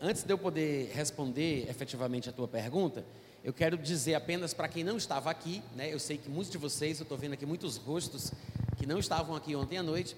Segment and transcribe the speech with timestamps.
[0.00, 3.04] antes de eu poder responder efetivamente a tua pergunta,
[3.42, 5.92] eu quero dizer apenas para quem não estava aqui, né?
[5.92, 8.32] Eu sei que muitos de vocês, eu estou vendo aqui muitos rostos
[8.76, 10.16] que não estavam aqui ontem à noite.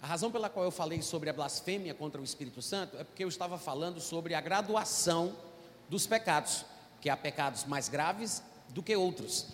[0.00, 3.24] A razão pela qual eu falei sobre a blasfêmia contra o Espírito Santo é porque
[3.24, 5.32] eu estava falando sobre a graduação
[5.88, 6.64] dos pecados,
[7.00, 9.46] que há pecados mais graves do que outros.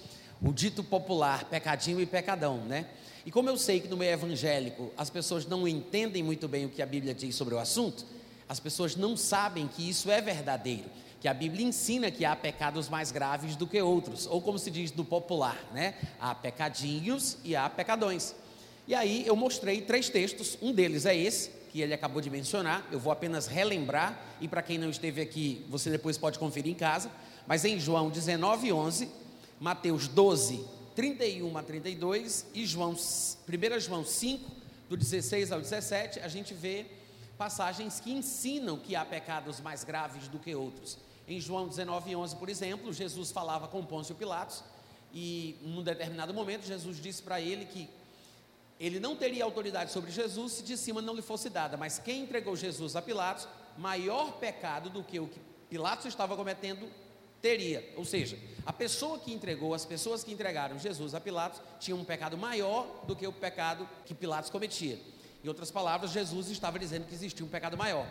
[0.43, 2.87] O dito popular pecadinho e pecadão, né?
[3.25, 6.69] E como eu sei que no meio evangélico as pessoas não entendem muito bem o
[6.69, 8.05] que a Bíblia diz sobre o assunto,
[8.49, 10.85] as pessoas não sabem que isso é verdadeiro,
[11.21, 14.71] que a Bíblia ensina que há pecados mais graves do que outros, ou como se
[14.71, 15.95] diz do popular, né?
[16.21, 18.35] Há pecadinhos e há pecadões.
[18.87, 22.87] E aí eu mostrei três textos, um deles é esse, que ele acabou de mencionar,
[22.93, 26.77] eu vou apenas relembrar, e para quem não esteve aqui, você depois pode conferir em
[26.77, 27.11] casa,
[27.47, 29.09] mas em João 19, 11,
[29.59, 34.51] Mateus 12, 31 a 32 e João, 1 João 5,
[34.89, 36.87] do 16 ao 17, a gente vê
[37.39, 40.99] passagens que ensinam que há pecados mais graves do que outros.
[41.27, 44.63] Em João 19, 11, por exemplo, Jesus falava com Pôncio Pilatos
[45.13, 47.89] e, num determinado momento, Jesus disse para ele que
[48.79, 52.23] ele não teria autoridade sobre Jesus se de cima não lhe fosse dada, mas quem
[52.23, 53.49] entregou Jesus a Pilatos,
[53.79, 56.89] maior pecado do que o que Pilatos estava cometendo,
[57.41, 57.93] teria.
[57.97, 62.05] Ou seja, a pessoa que entregou, as pessoas que entregaram Jesus a Pilatos, tinham um
[62.05, 64.99] pecado maior do que o pecado que Pilatos cometia.
[65.45, 68.09] Em outras palavras, Jesus estava dizendo que existia um pecado maior.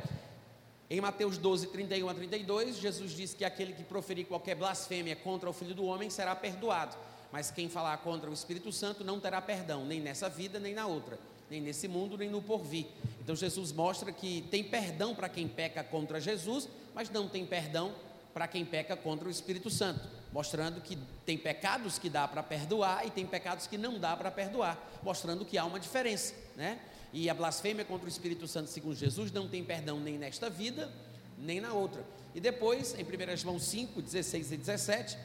[0.87, 5.49] Em Mateus 12, 31 a 32, Jesus disse que aquele que proferir qualquer blasfêmia contra
[5.49, 6.95] o Filho do Homem será perdoado,
[7.31, 10.85] mas quem falar contra o Espírito Santo não terá perdão, nem nessa vida, nem na
[10.85, 11.17] outra,
[11.49, 12.85] nem nesse mundo, nem no porvir.
[13.19, 17.95] Então Jesus mostra que tem perdão para quem peca contra Jesus, mas não tem perdão
[18.31, 23.07] para quem peca contra o Espírito Santo, mostrando que tem pecados que dá para perdoar
[23.07, 26.79] e tem pecados que não dá para perdoar, mostrando que há uma diferença, né?
[27.13, 30.91] E a blasfêmia contra o Espírito Santo, segundo Jesus, não tem perdão nem nesta vida,
[31.37, 32.03] nem na outra.
[32.33, 35.17] E depois, em 1 João 5, 16 e 17,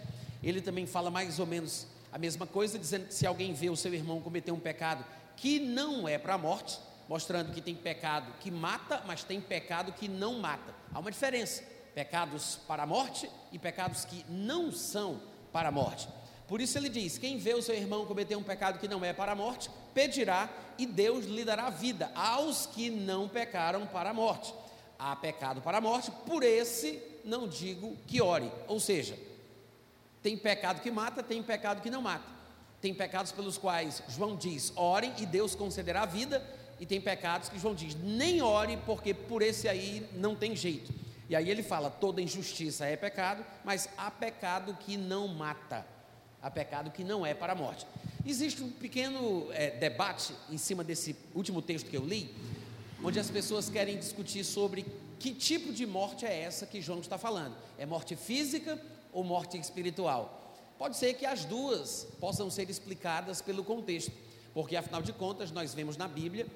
[0.43, 3.77] ele também fala mais ou menos a mesma coisa, dizendo que se alguém vê o
[3.77, 5.05] seu irmão cometer um pecado
[5.35, 6.79] que não é para a morte,
[7.09, 10.75] mostrando que tem pecado que mata, mas tem pecado que não mata.
[10.93, 11.63] Há uma diferença
[11.95, 15.21] pecados para a morte e pecados que não são
[15.53, 16.09] para a morte.
[16.49, 19.13] Por isso ele diz: quem vê o seu irmão cometer um pecado que não é
[19.13, 20.49] para a morte, pedirá
[20.79, 24.55] e Deus lhe dará vida aos que não pecaram para a morte.
[24.99, 28.51] Há pecado para a morte, por esse não digo que ore.
[28.67, 29.17] Ou seja,
[30.23, 32.39] tem pecado que mata, tem pecado que não mata.
[32.81, 36.43] Tem pecados pelos quais João diz: orem e Deus concederá vida,
[36.81, 40.93] e tem pecados que João diz: nem ore, porque por esse aí não tem jeito.
[41.29, 45.85] E aí ele fala: toda injustiça é pecado, mas há pecado que não mata,
[46.43, 47.87] há pecado que não é para a morte.
[48.25, 52.35] Existe um pequeno é, debate em cima desse último texto que eu li,
[53.03, 54.85] onde as pessoas querem discutir sobre
[55.19, 58.81] que tipo de morte é essa que João está falando: é morte física
[59.13, 60.57] ou morte espiritual?
[60.79, 64.13] Pode ser que as duas possam ser explicadas pelo contexto,
[64.55, 66.47] porque afinal de contas nós vemos na Bíblia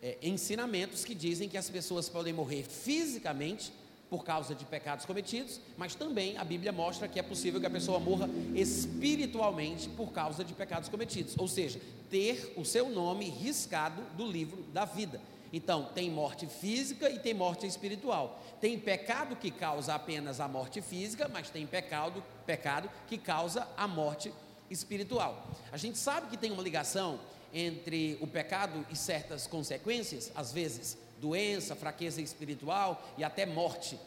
[0.00, 3.72] é, ensinamentos que dizem que as pessoas podem morrer fisicamente
[4.08, 7.70] por causa de pecados cometidos, mas também a Bíblia mostra que é possível que a
[7.70, 14.02] pessoa morra espiritualmente por causa de pecados cometidos, ou seja, ter o seu nome riscado
[14.16, 15.20] do livro da vida.
[15.52, 18.42] Então, tem morte física e tem morte espiritual.
[18.60, 23.86] Tem pecado que causa apenas a morte física, mas tem pecado, pecado que causa a
[23.86, 24.32] morte
[24.68, 25.46] espiritual.
[25.70, 27.20] A gente sabe que tem uma ligação
[27.52, 33.98] entre o pecado e certas consequências, às vezes doença, fraqueza espiritual e até morte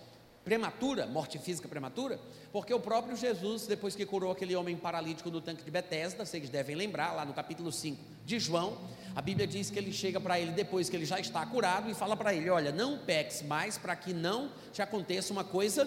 [0.45, 2.17] prematura, morte física prematura,
[2.53, 6.49] porque o próprio Jesus, depois que curou aquele homem paralítico no tanque de Betesda, vocês
[6.49, 8.77] devem lembrar, lá no capítulo 5 de João,
[9.13, 11.93] a Bíblia diz que ele chega para ele depois que ele já está curado e
[11.93, 15.85] fala para ele: Olha, não peques mais para que não te aconteça uma coisa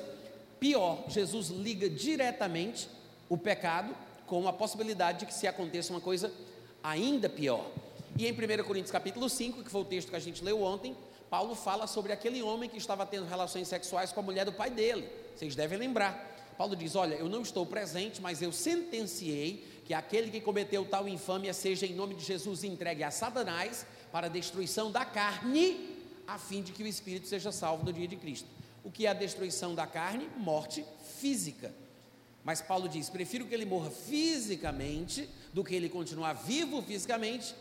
[0.58, 1.04] pior.
[1.08, 2.86] Jesus liga diretamente
[3.30, 3.94] o pecado
[4.26, 6.30] com a possibilidade de que se aconteça uma coisa
[6.82, 7.70] ainda pior.
[8.20, 10.94] E em 1 Coríntios capítulo 5, que foi o texto que a gente leu ontem,
[11.30, 14.68] Paulo fala sobre aquele homem que estava tendo relações sexuais com a mulher do pai
[14.68, 15.08] dele.
[15.34, 16.52] Vocês devem lembrar.
[16.58, 21.08] Paulo diz: Olha, eu não estou presente, mas eu sentenciei que aquele que cometeu tal
[21.08, 25.96] infâmia seja, em nome de Jesus, entregue a Satanás para a destruição da carne,
[26.26, 28.48] a fim de que o espírito seja salvo no dia de Cristo.
[28.84, 30.28] O que é a destruição da carne?
[30.36, 30.84] Morte
[31.18, 31.72] física.
[32.44, 37.54] Mas Paulo diz: prefiro que ele morra fisicamente do que ele continuar vivo fisicamente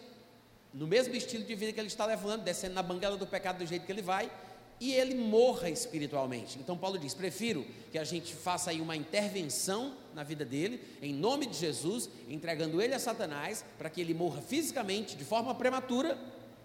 [0.73, 3.65] no mesmo estilo de vida que ele está levando, descendo na banguela do pecado do
[3.65, 4.31] jeito que ele vai,
[4.79, 6.57] e ele morra espiritualmente.
[6.57, 11.13] Então Paulo diz: prefiro que a gente faça aí uma intervenção na vida dele, em
[11.13, 16.17] nome de Jesus, entregando ele a Satanás, para que ele morra fisicamente de forma prematura,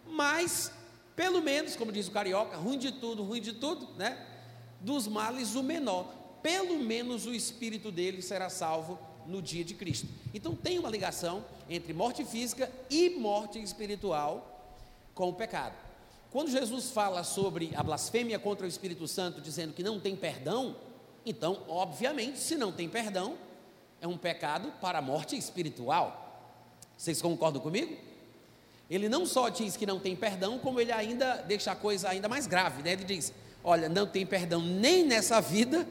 [0.07, 0.71] mas
[1.17, 4.27] pelo menos, como diz o carioca, ruim de tudo, ruim de tudo, né?
[4.81, 6.13] dos males o menor.
[6.43, 10.09] Pelo menos o espírito dele será salvo no dia de Cristo.
[10.33, 14.51] Então tem uma ligação entre morte física e morte espiritual
[15.15, 15.75] com o pecado.
[16.31, 20.77] Quando Jesus fala sobre a blasfêmia contra o Espírito Santo, dizendo que não tem perdão,
[21.25, 23.39] então, obviamente, se não tem perdão,
[24.01, 26.21] é um pecado para a morte espiritual.
[26.97, 27.97] Vocês concordam comigo?
[28.91, 32.29] Ele não só diz que não tem perdão, como ele ainda deixa a coisa ainda
[32.29, 32.93] mais grave, né?
[32.93, 33.33] Ele diz:
[33.63, 35.87] olha, não tem perdão nem nessa vida,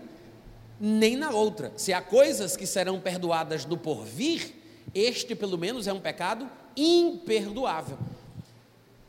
[0.80, 1.72] nem na outra.
[1.78, 4.54] Se há coisas que serão perdoadas no porvir,
[4.94, 7.98] este pelo menos é um pecado imperdoável.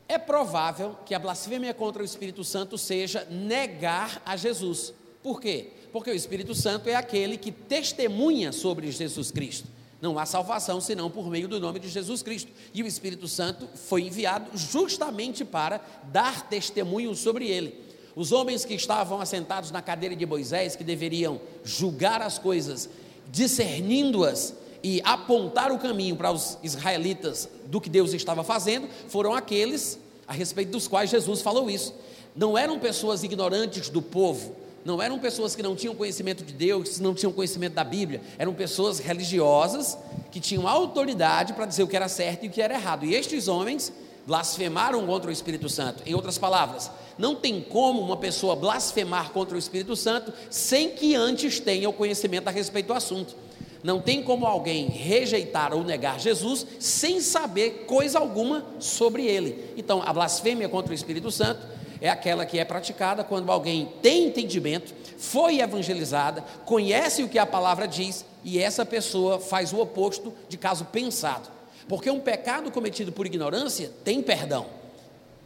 [0.07, 4.93] É provável que a blasfêmia contra o Espírito Santo seja negar a Jesus.
[5.23, 5.71] Por quê?
[5.91, 9.67] Porque o Espírito Santo é aquele que testemunha sobre Jesus Cristo.
[10.01, 12.51] Não há salvação senão por meio do nome de Jesus Cristo.
[12.73, 15.81] E o Espírito Santo foi enviado justamente para
[16.11, 17.73] dar testemunho sobre ele.
[18.15, 22.89] Os homens que estavam assentados na cadeira de Moisés, que deveriam julgar as coisas,
[23.29, 29.99] discernindo-as e apontar o caminho para os israelitas do que Deus estava fazendo, foram aqueles
[30.27, 31.93] a respeito dos quais Jesus falou isso.
[32.35, 36.97] Não eram pessoas ignorantes do povo, não eram pessoas que não tinham conhecimento de Deus,
[36.97, 39.97] que não tinham conhecimento da Bíblia, eram pessoas religiosas
[40.31, 43.05] que tinham autoridade para dizer o que era certo e o que era errado.
[43.05, 43.91] E estes homens
[44.25, 46.03] blasfemaram contra o Espírito Santo.
[46.05, 51.15] Em outras palavras, não tem como uma pessoa blasfemar contra o Espírito Santo sem que
[51.15, 53.35] antes tenha o conhecimento a respeito do assunto.
[53.83, 59.73] Não tem como alguém rejeitar ou negar Jesus sem saber coisa alguma sobre ele.
[59.77, 61.67] Então, a blasfêmia contra o Espírito Santo
[62.01, 67.45] é aquela que é praticada quando alguém tem entendimento, foi evangelizada, conhece o que a
[67.45, 71.49] palavra diz e essa pessoa faz o oposto de caso pensado.
[71.87, 74.65] Porque um pecado cometido por ignorância tem perdão.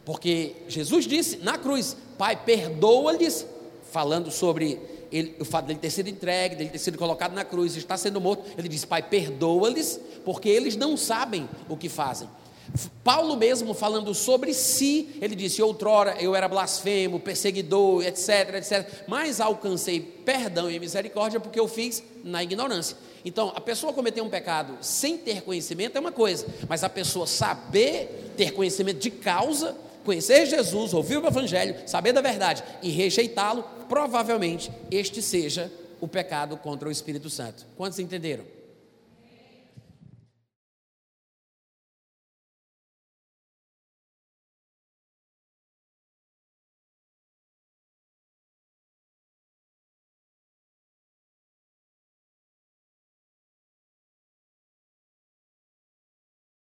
[0.04, 3.46] Porque Jesus disse na cruz: Pai, perdoa-lhes,
[3.90, 4.80] falando sobre
[5.12, 8.20] ele, o fato dele ter sido entregue, dele ter sido colocado na cruz, está sendo
[8.20, 12.28] morto, ele diz: Pai, perdoa-lhes, porque eles não sabem o que fazem.
[13.02, 19.40] Paulo mesmo falando sobre si, ele disse: Outrora eu era blasfemo, perseguidor, etc, etc, mas
[19.40, 22.96] alcancei perdão e misericórdia porque eu fiz na ignorância.
[23.24, 27.26] Então, a pessoa cometer um pecado sem ter conhecimento é uma coisa, mas a pessoa
[27.26, 33.64] saber ter conhecimento de causa conhecer Jesus, ouvir o Evangelho, saber da verdade e rejeitá-lo,
[33.88, 35.70] provavelmente este seja
[36.00, 37.66] o pecado contra o Espírito Santo.
[37.76, 38.44] Quantos entenderam?